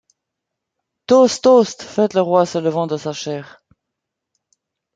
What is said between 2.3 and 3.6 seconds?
se levant de sa chaire.